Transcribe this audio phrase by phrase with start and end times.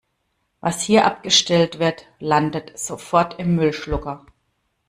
[0.61, 4.25] Was hier abgestellt wird, landet sofort im Müllschlucker.